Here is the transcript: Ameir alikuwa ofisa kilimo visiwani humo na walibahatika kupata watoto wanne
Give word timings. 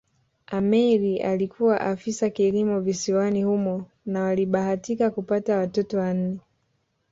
Ameir 0.47 1.25
alikuwa 1.25 1.91
ofisa 1.91 2.29
kilimo 2.29 2.79
visiwani 2.79 3.43
humo 3.43 3.85
na 4.05 4.21
walibahatika 4.21 5.11
kupata 5.11 5.57
watoto 5.57 5.97
wanne 5.97 6.39